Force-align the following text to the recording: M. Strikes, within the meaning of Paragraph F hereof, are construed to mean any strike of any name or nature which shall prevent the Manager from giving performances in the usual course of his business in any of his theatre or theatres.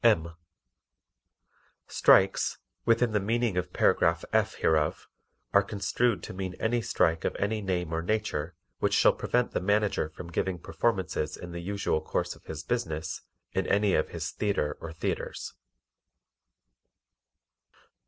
M. 0.03 0.29
Strikes, 1.85 2.57
within 2.85 3.11
the 3.11 3.19
meaning 3.19 3.55
of 3.55 3.71
Paragraph 3.71 4.25
F 4.33 4.55
hereof, 4.55 5.07
are 5.53 5.61
construed 5.61 6.23
to 6.23 6.33
mean 6.33 6.55
any 6.55 6.81
strike 6.81 7.23
of 7.23 7.35
any 7.37 7.61
name 7.61 7.93
or 7.93 8.01
nature 8.01 8.55
which 8.79 8.95
shall 8.95 9.13
prevent 9.13 9.51
the 9.51 9.61
Manager 9.61 10.09
from 10.09 10.31
giving 10.31 10.57
performances 10.57 11.37
in 11.37 11.51
the 11.51 11.61
usual 11.61 12.01
course 12.01 12.35
of 12.35 12.45
his 12.45 12.63
business 12.63 13.21
in 13.51 13.67
any 13.67 13.93
of 13.93 14.09
his 14.09 14.31
theatre 14.31 14.75
or 14.81 14.91
theatres. 14.91 15.53